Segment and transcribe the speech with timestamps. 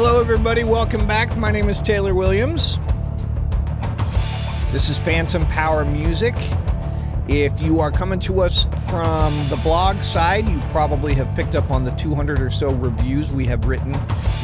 [0.00, 0.62] Hello, everybody.
[0.62, 1.36] Welcome back.
[1.36, 2.78] My name is Taylor Williams.
[4.70, 6.36] This is Phantom Power Music.
[7.26, 11.72] If you are coming to us from the blog side, you probably have picked up
[11.72, 13.92] on the 200 or so reviews we have written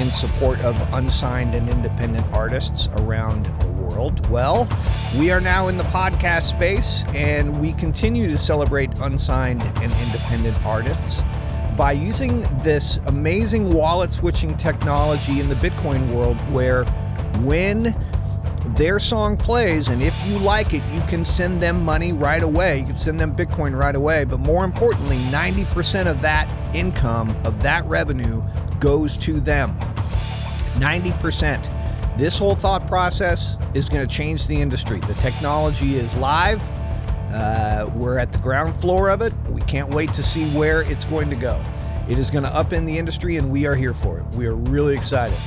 [0.00, 4.28] in support of unsigned and independent artists around the world.
[4.28, 4.68] Well,
[5.16, 10.66] we are now in the podcast space and we continue to celebrate unsigned and independent
[10.66, 11.22] artists
[11.76, 16.84] by using this amazing wallet switching technology in the Bitcoin world where
[17.40, 17.94] when
[18.76, 22.78] their song plays and if you like it you can send them money right away.
[22.78, 24.24] You can send them bitcoin right away.
[24.24, 28.42] But more importantly 90% of that income of that revenue
[28.80, 29.78] goes to them.
[30.78, 31.68] 90%
[32.16, 35.00] this whole thought process is going to change the industry.
[35.00, 36.62] The technology is live.
[37.32, 39.32] Uh, we're at the ground floor of it
[39.64, 41.62] can't wait to see where it's going to go
[42.08, 44.54] it is going to upend the industry and we are here for it we are
[44.54, 45.38] really excited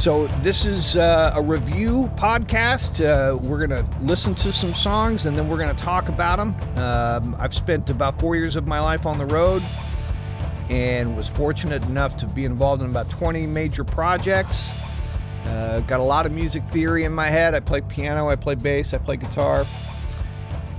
[0.00, 3.04] so, this is uh, a review podcast.
[3.04, 6.38] Uh, we're going to listen to some songs and then we're going to talk about
[6.38, 6.54] them.
[6.78, 9.62] Um, I've spent about four years of my life on the road
[10.70, 14.70] and was fortunate enough to be involved in about 20 major projects.
[15.44, 17.54] Uh, got a lot of music theory in my head.
[17.54, 19.66] I play piano, I play bass, I play guitar.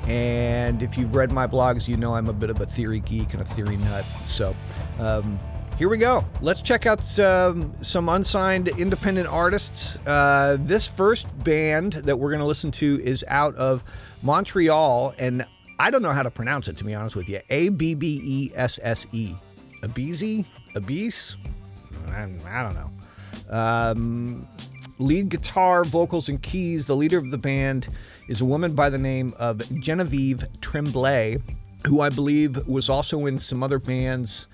[0.07, 3.33] And if you've read my blogs, you know I'm a bit of a theory geek
[3.33, 4.03] and a theory nut.
[4.25, 4.55] So,
[4.99, 5.37] um,
[5.77, 6.23] here we go.
[6.41, 9.97] Let's check out um, some unsigned independent artists.
[10.05, 13.83] Uh, this first band that we're going to listen to is out of
[14.21, 15.45] Montreal, and
[15.79, 17.39] I don't know how to pronounce it, to be honest with you.
[17.49, 19.33] A B B E S S E.
[19.81, 20.45] Abizi?
[20.75, 21.35] Abise?
[22.09, 22.91] I, I don't know.
[23.49, 24.47] Um,
[24.99, 26.85] lead guitar, vocals, and keys.
[26.85, 27.89] The leader of the band
[28.31, 31.37] is a woman by the name of Genevieve Tremblay,
[31.85, 34.47] who I believe was also in some other bands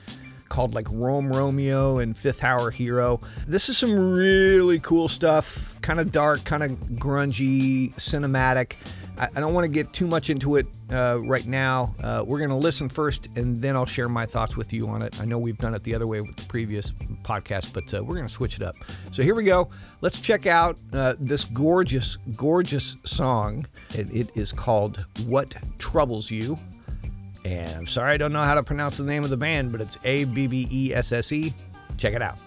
[0.50, 3.20] called like Rome Romeo and Fifth Hour Hero.
[3.46, 8.74] This is some really cool stuff, kind of dark, kind of grungy, cinematic.
[9.18, 11.96] I, I don't want to get too much into it uh, right now.
[12.02, 15.02] Uh, we're going to listen first, and then I'll share my thoughts with you on
[15.02, 15.20] it.
[15.22, 16.92] I know we've done it the other way with the previous
[17.24, 18.76] podcast, but uh, we're going to switch it up.
[19.12, 19.70] So here we go.
[20.02, 23.68] Let's check out uh, this gorgeous, gorgeous song.
[23.92, 26.58] It, it is called What Troubles You
[27.46, 29.80] and I'm sorry I don't know how to pronounce the name of the band, but
[29.80, 31.54] it's A B B E S S E.
[31.98, 32.38] Check it out.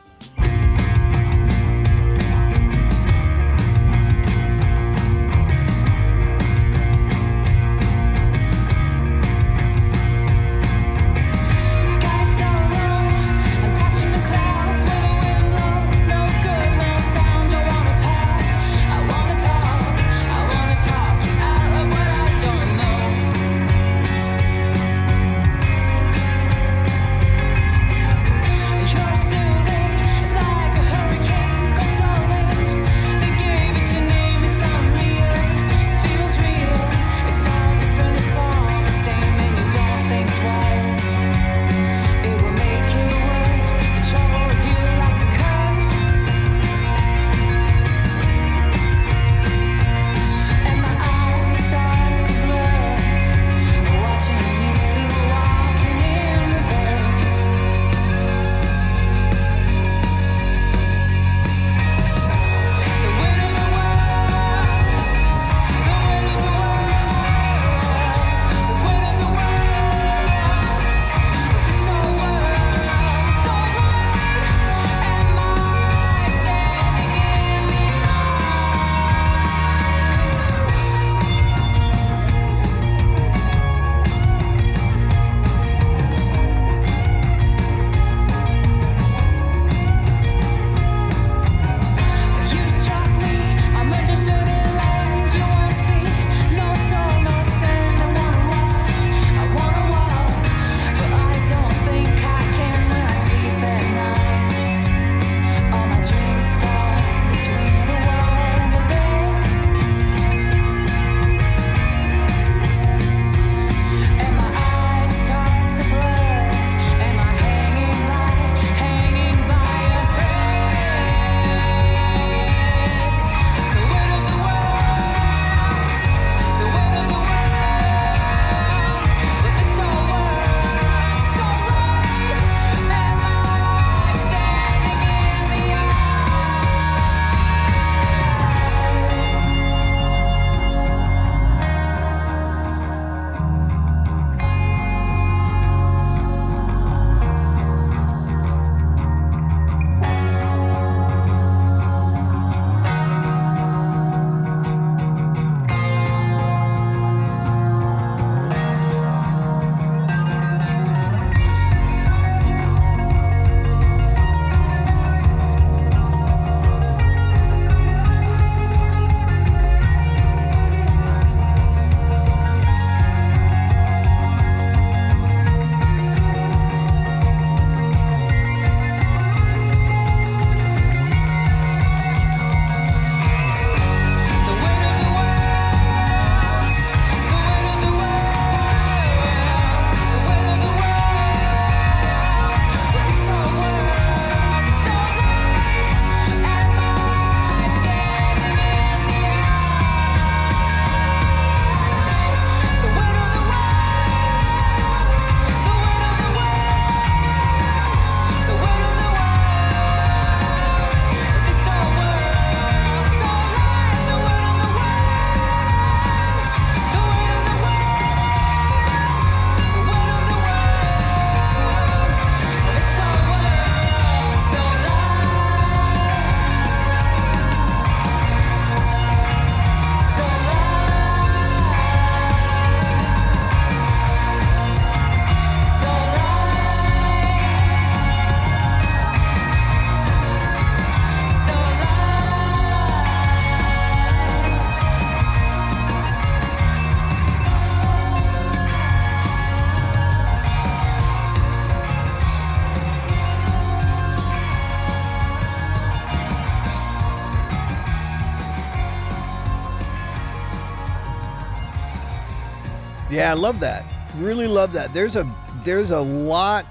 [263.20, 263.84] Yeah, I love that.
[264.16, 264.94] Really love that.
[264.94, 265.30] There's a
[265.62, 266.64] there's a lot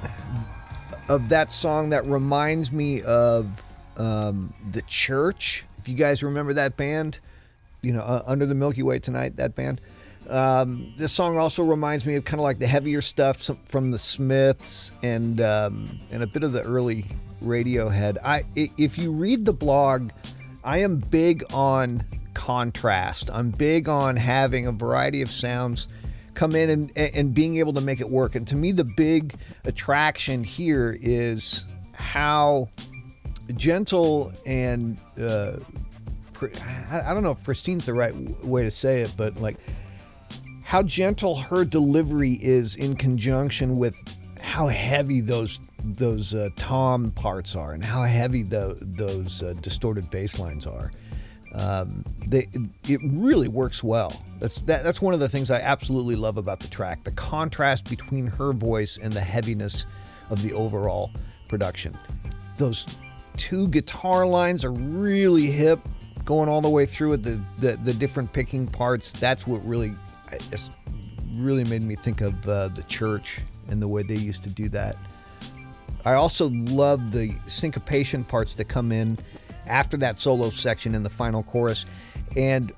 [1.07, 3.63] of that song that reminds me of
[3.97, 5.63] um, the church.
[5.77, 7.19] If you guys remember that band,
[7.83, 9.79] you know, uh, Under the Milky Way tonight, that band.
[10.27, 13.99] Um, this song also reminds me of kind of like the heavier stuff from the
[13.99, 17.05] Smiths and um, and a bit of the early
[17.43, 18.17] Radiohead.
[18.25, 20.09] I if you read the blog,
[20.63, 22.03] I am big on
[22.33, 23.29] contrast.
[23.31, 25.87] I'm big on having a variety of sounds
[26.39, 28.35] come in and, and being able to make it work.
[28.35, 32.69] And to me, the big attraction here is how
[33.55, 35.57] gentle and uh,
[36.89, 38.15] I don't know if pristine's the right
[38.45, 39.57] way to say it, but like
[40.63, 43.97] how gentle her delivery is in conjunction with
[44.41, 50.09] how heavy those those uh, tom parts are and how heavy the, those uh, distorted
[50.09, 50.93] bass lines are.
[51.55, 52.47] Um, they,
[52.87, 54.23] it really works well.
[54.39, 57.89] That's that, that's one of the things I absolutely love about the track: the contrast
[57.89, 59.85] between her voice and the heaviness
[60.29, 61.11] of the overall
[61.47, 61.97] production.
[62.57, 62.99] Those
[63.35, 65.79] two guitar lines are really hip,
[66.25, 67.23] going all the way through it.
[67.23, 69.11] The the, the different picking parts.
[69.11, 69.95] That's what really,
[71.33, 74.69] really made me think of uh, the church and the way they used to do
[74.69, 74.95] that.
[76.05, 79.17] I also love the syncopation parts that come in
[79.69, 81.85] after that solo section in the final chorus.
[82.35, 82.71] And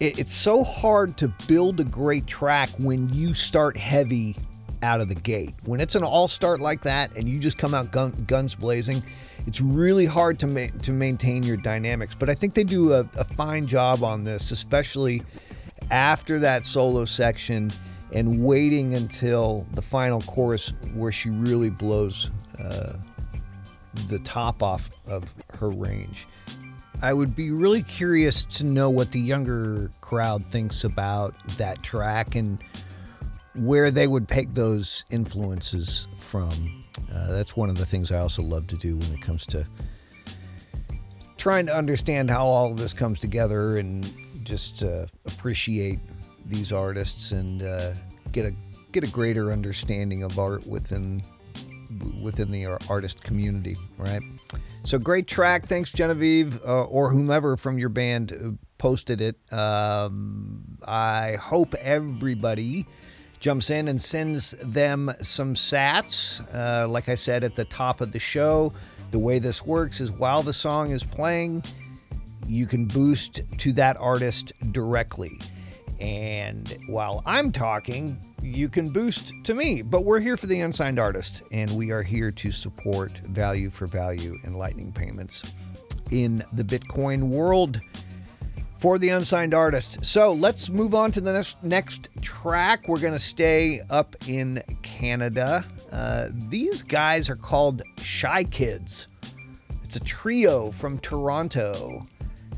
[0.00, 4.36] it, it's so hard to build a great track when you start heavy
[4.82, 5.54] out of the gate.
[5.64, 9.02] When it's an all start like that and you just come out gun, guns blazing,
[9.46, 12.14] it's really hard to, ma- to maintain your dynamics.
[12.14, 15.22] But I think they do a, a fine job on this, especially
[15.90, 17.70] after that solo section
[18.12, 22.94] and waiting until the final chorus where she really blows uh,
[24.08, 26.26] the top off of her range.
[27.02, 32.34] I would be really curious to know what the younger crowd thinks about that track
[32.34, 32.58] and
[33.54, 36.82] where they would pick those influences from.
[37.12, 39.66] Uh, that's one of the things I also love to do when it comes to
[41.36, 44.10] trying to understand how all of this comes together and
[44.44, 45.98] just uh, appreciate
[46.46, 47.92] these artists and uh,
[48.32, 48.54] get a
[48.92, 51.22] get a greater understanding of art within
[52.22, 54.22] within the artist community, right?
[54.82, 55.64] So great track.
[55.64, 59.36] Thanks, Genevieve, uh, or whomever from your band posted it.
[59.52, 62.86] Um, I hope everybody
[63.40, 66.42] jumps in and sends them some sats.
[66.54, 68.72] Uh, like I said at the top of the show,
[69.10, 71.62] the way this works is while the song is playing,
[72.46, 75.38] you can boost to that artist directly.
[76.00, 79.82] And while I'm talking, you can boost to me.
[79.82, 83.86] But we're here for the unsigned artist, and we are here to support value for
[83.86, 85.54] value and lightning payments
[86.10, 87.80] in the Bitcoin world
[88.78, 90.04] for the unsigned artist.
[90.04, 92.86] So let's move on to the next, next track.
[92.86, 95.64] We're going to stay up in Canada.
[95.90, 99.08] Uh, these guys are called Shy Kids.
[99.82, 102.04] It's a trio from Toronto.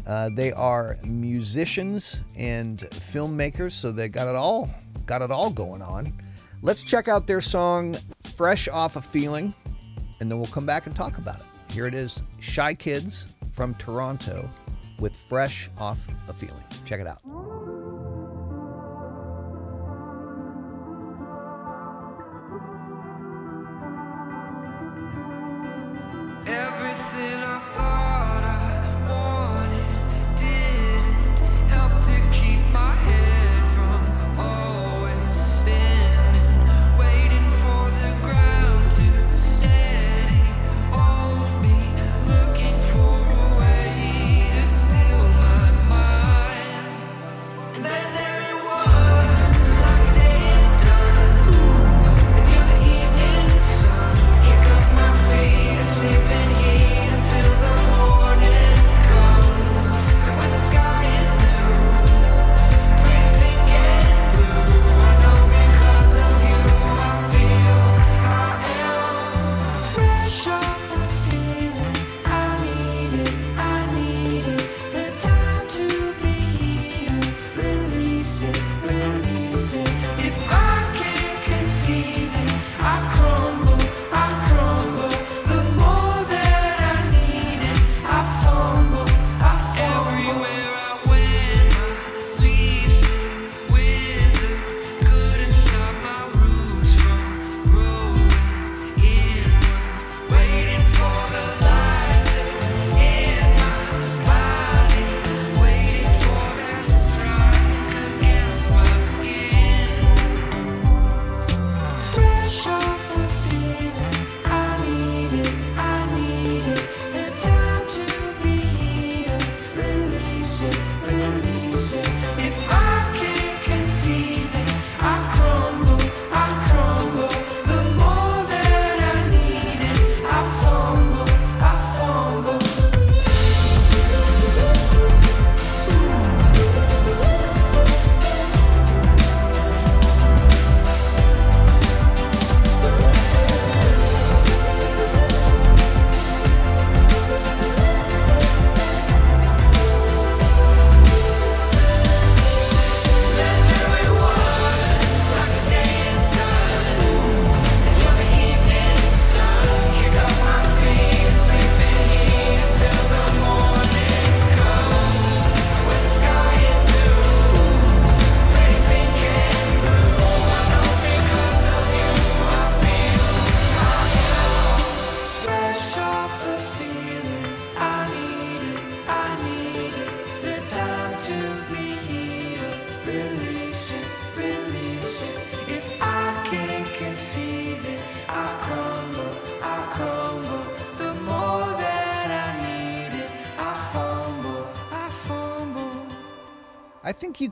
[0.07, 4.71] Uh, they are musicians and filmmakers, so they got it all
[5.07, 6.13] got it all going on.
[6.63, 9.55] Let's check out their song "Fresh Off a Feeling,"
[10.21, 11.47] and then we'll come back and talk about it.
[11.73, 14.49] Here it is, Shy Kids from Toronto
[14.99, 17.21] with "Fresh Off a Feeling." Check it out.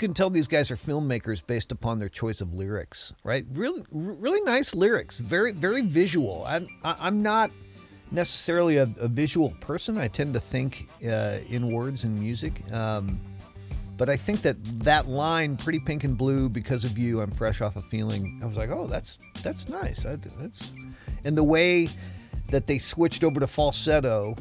[0.04, 3.46] Can tell these guys are filmmakers based upon their choice of lyrics, right?
[3.52, 5.18] Really, really nice lyrics.
[5.18, 6.44] Very, very visual.
[6.46, 7.50] I'm, I'm not
[8.10, 9.96] necessarily a, a visual person.
[9.96, 12.62] I tend to think uh, in words and music.
[12.72, 13.18] Um,
[13.96, 17.60] but I think that that line, "Pretty Pink and Blue," because of you, I'm fresh
[17.60, 18.40] off a feeling.
[18.42, 20.04] I was like, oh, that's that's nice.
[20.04, 20.74] I, that's
[21.24, 21.88] and the way
[22.50, 24.36] that they switched over to falsetto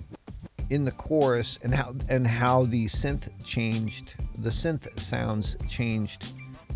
[0.69, 6.33] in the chorus and how and how the synth changed the synth sounds changed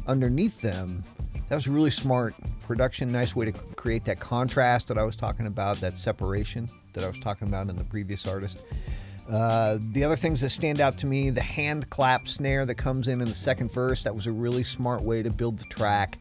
[0.07, 1.03] underneath them.
[1.49, 5.47] That was really smart production nice way to create that contrast that i was talking
[5.47, 8.65] about that separation that i was talking about in the previous artist.
[9.29, 13.07] Uh, the other things that stand out to me the hand clap snare that comes
[13.07, 16.17] in in the second verse that was a really smart way to build the track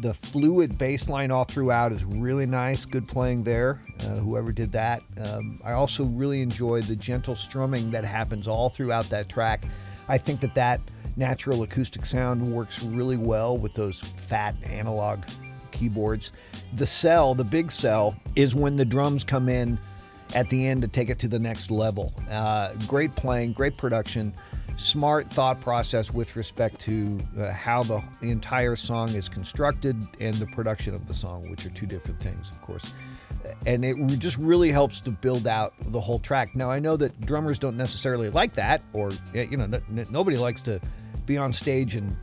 [0.00, 2.84] the fluid bass line all throughout is really nice.
[2.84, 5.02] Good playing there, uh, whoever did that.
[5.20, 9.64] Um, I also really enjoy the gentle strumming that happens all throughout that track.
[10.08, 10.80] I think that that
[11.16, 15.24] natural acoustic sound works really well with those fat analog
[15.72, 16.32] keyboards.
[16.74, 19.78] The cell, the big cell, is when the drums come in
[20.34, 22.12] at the end to take it to the next level.
[22.30, 24.32] Uh, great playing, great production
[24.78, 30.46] smart thought process with respect to uh, how the entire song is constructed and the
[30.46, 32.94] production of the song, which are two different things, of course.
[33.66, 36.54] And it just really helps to build out the whole track.
[36.54, 40.62] Now, I know that drummers don't necessarily like that, or, you know, n- nobody likes
[40.62, 40.80] to
[41.26, 42.16] be on stage and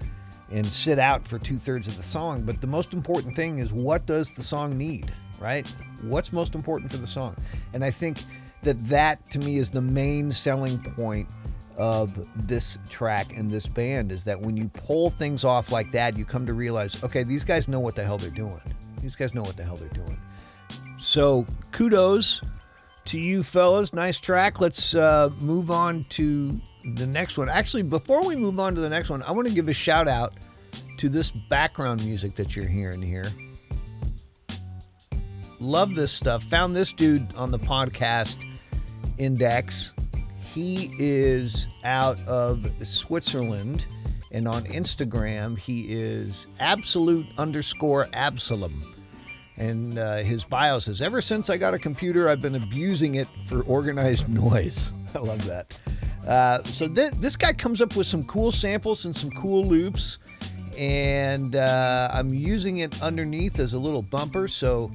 [0.52, 2.44] and sit out for two thirds of the song.
[2.44, 5.68] But the most important thing is what does the song need, right?
[6.04, 7.36] What's most important for the song?
[7.74, 8.20] And I think
[8.62, 11.28] that that to me is the main selling point
[11.78, 16.18] of this track and this band is that when you pull things off like that,
[16.18, 18.62] you come to realize, okay, these guys know what the hell they're doing.
[19.02, 20.20] These guys know what the hell they're doing.
[20.98, 22.42] So kudos
[23.06, 23.94] to you fellas.
[23.94, 24.60] Nice track.
[24.60, 26.60] Let's uh, move on to
[26.96, 27.50] the next one.
[27.50, 30.08] Actually, before we move on to the next one, I want to give a shout
[30.08, 30.34] out
[30.98, 33.26] to this background music that you're hearing here.
[35.60, 36.44] Love this stuff.
[36.44, 38.44] Found this dude on the podcast
[39.18, 39.94] index
[40.56, 43.88] he is out of Switzerland,
[44.32, 48.82] and on Instagram, he is absolute underscore Absolem.
[49.58, 53.28] And uh, his bio says, Ever since I got a computer, I've been abusing it
[53.46, 54.94] for organized noise.
[55.14, 55.78] I love that.
[56.26, 60.20] Uh, so th- this guy comes up with some cool samples and some cool loops,
[60.78, 64.48] and uh, I'm using it underneath as a little bumper.
[64.48, 64.92] So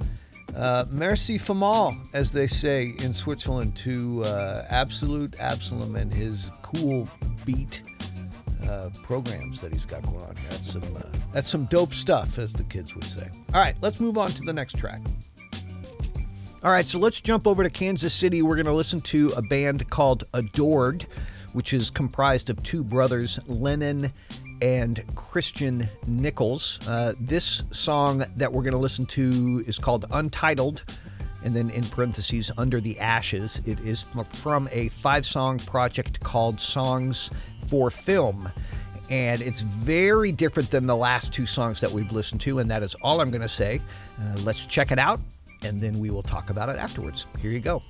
[0.56, 7.08] uh, merci vielmal, as they say in Switzerland, to uh, Absolut Absolem and his cool
[7.44, 7.82] beat
[8.68, 10.48] uh, programs that he's got going on here.
[10.50, 11.02] That's some, uh,
[11.32, 13.28] that's some dope stuff, as the kids would say.
[13.54, 15.00] All right, let's move on to the next track.
[16.62, 18.42] All right, so let's jump over to Kansas City.
[18.42, 21.06] We're going to listen to a band called Adored,
[21.54, 24.12] which is comprised of two brothers, Lennon
[24.62, 26.78] and Christian Nichols.
[26.88, 30.84] Uh, this song that we're going to listen to is called Untitled,
[31.42, 33.62] and then in parentheses, Under the Ashes.
[33.64, 37.30] It is from a five song project called Songs
[37.66, 38.50] for Film.
[39.08, 42.82] And it's very different than the last two songs that we've listened to, and that
[42.82, 43.80] is all I'm going to say.
[44.20, 45.20] Uh, let's check it out,
[45.62, 47.26] and then we will talk about it afterwards.
[47.40, 47.82] Here you go.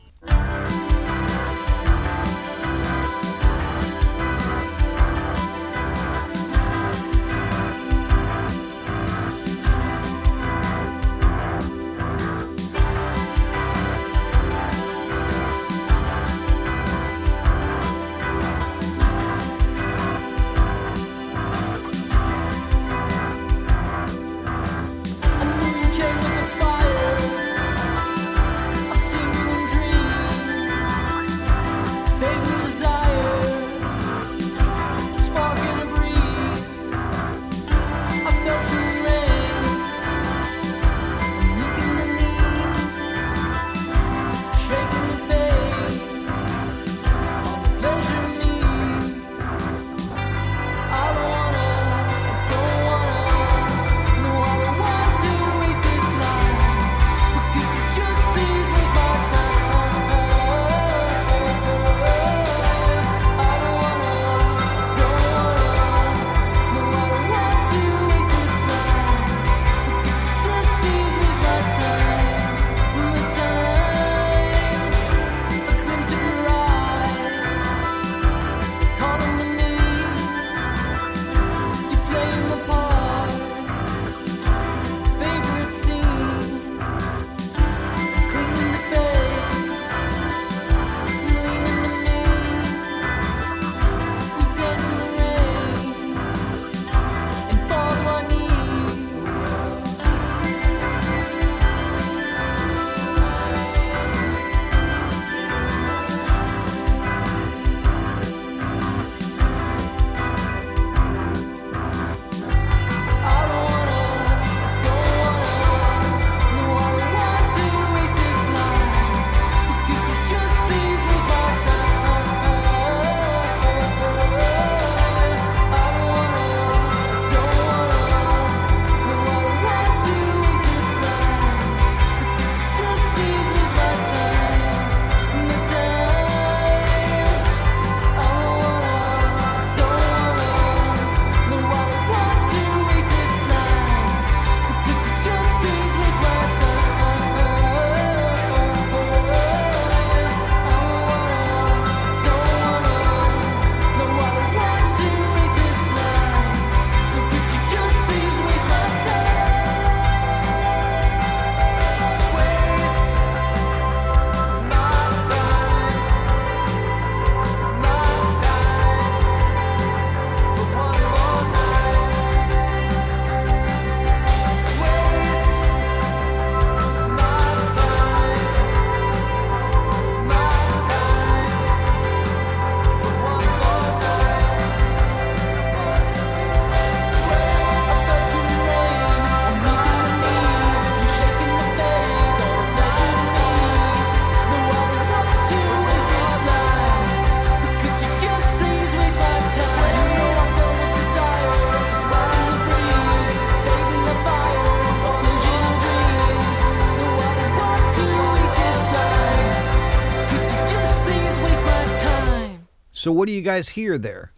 [213.11, 214.31] So, what do you guys hear there?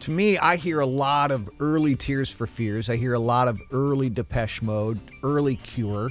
[0.00, 2.88] To me, I hear a lot of early Tears for Fears.
[2.88, 6.08] I hear a lot of early Depeche Mode, early Cure.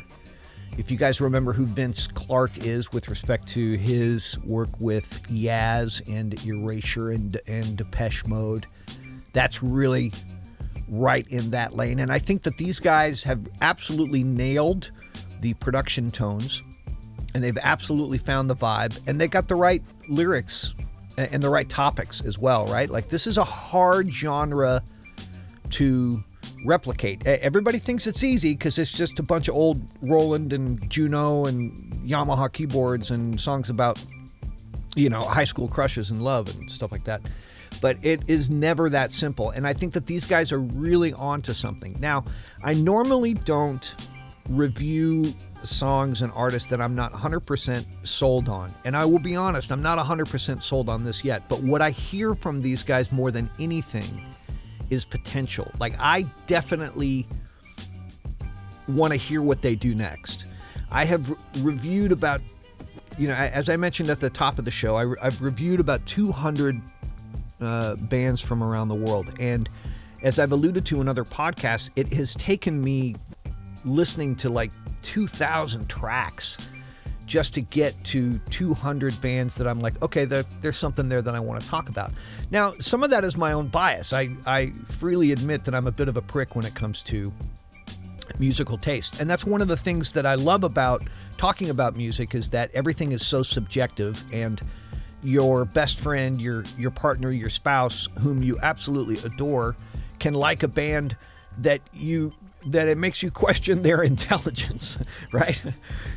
[0.78, 6.08] If you guys remember who Vince Clarke is with respect to his work with Yaz
[6.08, 8.68] and Erasure and, and Depeche Mode,
[9.34, 10.14] that's really
[10.88, 11.98] right in that lane.
[11.98, 14.92] And I think that these guys have absolutely nailed
[15.40, 16.62] the production tones
[17.34, 20.76] and they've absolutely found the vibe and they got the right lyrics
[21.22, 22.90] and the right topics as well, right?
[22.90, 24.84] Like this is a hard genre
[25.72, 26.24] to
[26.66, 27.26] replicate.
[27.26, 31.76] Everybody thinks it's easy because it's just a bunch of old Roland and Juno and
[32.08, 34.04] Yamaha keyboards and songs about,
[34.96, 37.22] you know, high school crushes and love and stuff like that.
[37.82, 39.52] But it is never that simple.
[39.52, 41.96] And I think that these guys are really onto something.
[42.00, 42.26] Now,
[42.64, 43.96] I normally don't
[44.50, 48.74] review songs and artists that I'm not 100% sold on.
[48.86, 51.48] And I will be honest, I'm not 100% sold on this yet.
[51.50, 54.26] But what I hear from these guys more than anything
[54.90, 55.72] is potential.
[55.80, 57.28] Like, I definitely
[58.88, 60.46] want to hear what they do next.
[60.92, 62.42] I have re- reviewed about,
[63.18, 66.06] you know, as I mentioned at the top of the show, I, have reviewed about
[66.06, 66.82] 200
[67.62, 69.32] uh, bands from around the world.
[69.40, 69.70] And
[70.24, 73.16] as I've alluded to in other podcasts, it has taken me
[73.86, 76.70] listening to like 2,000 tracks
[77.26, 81.34] just to get to 200 bands that I'm like, okay, there, there's something there that
[81.34, 82.12] I want to talk about.
[82.50, 84.12] Now, some of that is my own bias.
[84.12, 87.32] I, I freely admit that I'm a bit of a prick when it comes to
[88.38, 89.22] musical taste.
[89.22, 91.04] And that's one of the things that I love about
[91.38, 94.62] talking about music is that everything is so subjective and
[95.24, 99.76] your best friend, your your partner, your spouse, whom you absolutely adore,
[100.20, 101.16] can like a band
[101.60, 102.34] that you
[102.68, 104.98] that it makes you question their intelligence,
[105.32, 105.62] right?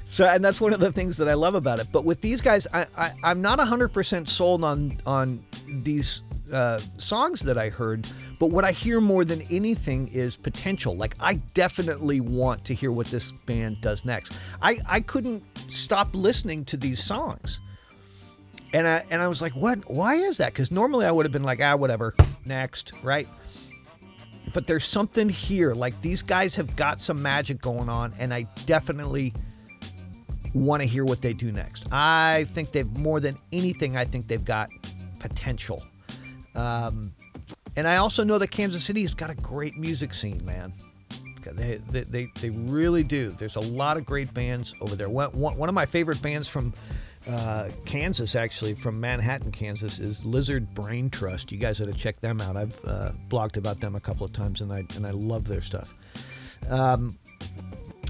[0.07, 1.89] So, and that's one of the things that I love about it.
[1.93, 7.41] But with these guys, I, I am not 100% sold on on these uh, songs
[7.41, 8.07] that I heard.
[8.39, 10.97] But what I hear more than anything is potential.
[10.97, 14.39] Like I definitely want to hear what this band does next.
[14.61, 17.61] I I couldn't stop listening to these songs.
[18.73, 19.89] And I and I was like, what?
[19.91, 20.53] Why is that?
[20.53, 23.29] Because normally I would have been like, ah, whatever, next, right?
[24.55, 25.75] But there's something here.
[25.75, 29.35] Like these guys have got some magic going on, and I definitely
[30.55, 31.87] want to hear what they do next.
[31.93, 33.99] I think they've more than anything.
[33.99, 34.71] I think they've got
[35.19, 35.85] potential.
[36.55, 37.13] Um,
[37.77, 40.73] and I also know that Kansas City has got a great music scene, man.
[41.45, 43.31] They, they, they, they really do.
[43.31, 45.11] There's a lot of great bands over there.
[45.11, 46.73] One, one, one of my favorite bands from
[47.27, 51.53] uh, Kansas, actually, from Manhattan, Kansas, is Lizard Brain Trust.
[51.53, 52.57] You guys ought to check them out.
[52.57, 55.63] I've uh, blogged about them a couple of times, and I and I love their
[55.63, 55.95] stuff.
[56.69, 57.17] Um,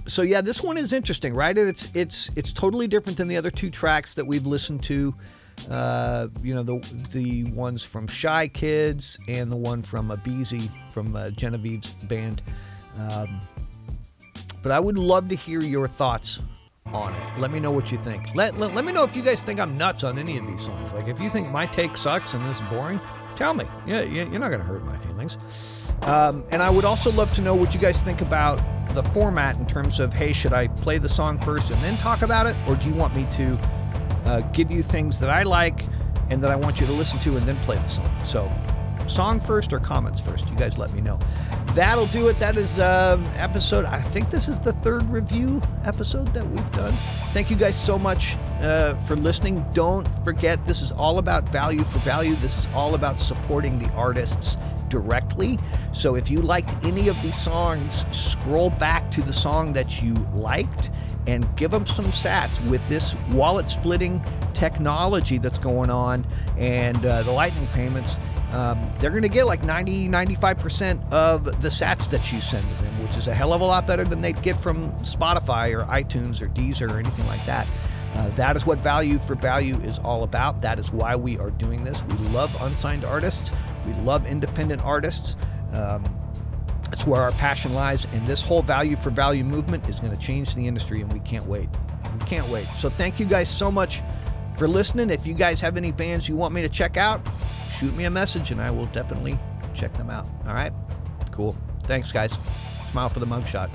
[0.07, 1.57] so yeah, this one is interesting, right?
[1.57, 5.15] It's it's it's totally different than the other two tracks that we've listened to.
[5.71, 6.81] Uh, you know the
[7.13, 12.43] the ones from Shy Kids and the one from Abeezy from uh, Genevieve's band.
[12.99, 13.41] Um,
[14.63, 16.41] but I would love to hear your thoughts
[16.95, 17.39] on it.
[17.39, 18.35] Let me know what you think.
[18.35, 20.63] Let, let, let me know if you guys think I'm nuts on any of these
[20.63, 20.93] songs.
[20.93, 23.01] Like, if you think my take sucks and this is boring,
[23.37, 23.67] tell me.
[23.87, 25.37] Yeah, you're not going to hurt my feelings.
[26.03, 28.61] Um, and I would also love to know what you guys think about
[28.95, 32.23] the format in terms of, hey, should I play the song first and then talk
[32.23, 32.55] about it?
[32.69, 33.59] Or do you want me to
[34.25, 35.85] uh, give you things that I like
[36.31, 38.11] and that I want you to listen to and then play the song?
[38.25, 38.53] So,
[39.09, 40.49] song first or comments first?
[40.49, 41.19] You guys let me know
[41.75, 42.39] that'll do it.
[42.39, 43.85] That is um, episode.
[43.85, 46.93] I think this is the third review episode that we've done.
[47.33, 49.65] Thank you guys so much uh, for listening.
[49.75, 52.35] Don't forget, this is all about value for value.
[52.37, 54.57] This is all about supporting the artists
[54.89, 55.59] directly.
[55.93, 60.15] So if you liked any of these songs, scroll back to the song that you
[60.35, 60.91] liked
[61.27, 66.25] and give them some sats with this wallet splitting technology that's going on
[66.59, 68.19] and uh, the lightning payments
[68.55, 72.83] um, they're going to get like 90, 95% of the sats that you send to
[72.83, 75.85] them, which is a hell of a lot better than they'd get from Spotify or
[75.87, 77.69] iTunes or Deezer or anything like that.
[78.15, 80.63] Uh, that is what value for value is all about.
[80.63, 82.03] That is why we are doing this.
[82.05, 83.51] We love unsigned artists,
[83.87, 85.37] we love independent artists.
[85.73, 86.05] Um,
[87.07, 88.07] where our passion lies.
[88.13, 91.21] And this whole value for value movement is going to change the industry, and we
[91.21, 91.69] can't wait.
[92.13, 92.67] We can't wait.
[92.67, 94.01] So, thank you guys so much
[94.57, 95.11] for listening.
[95.11, 97.21] If you guys have any bands you want me to check out,
[97.79, 99.39] shoot me a message and I will definitely
[99.75, 100.27] check them out.
[100.47, 100.73] All right?
[101.31, 101.57] Cool.
[101.85, 102.39] Thanks, guys.
[102.91, 103.71] Smile for the mugshot.